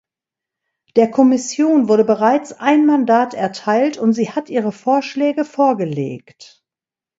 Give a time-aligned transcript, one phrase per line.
[0.95, 6.65] Der Kommission wurde bereits ein Mandat erteilt, und sie hat ihre Vorschläge vorgelegt.